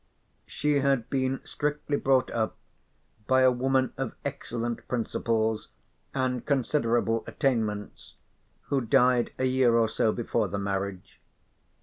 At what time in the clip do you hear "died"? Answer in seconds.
8.81-9.29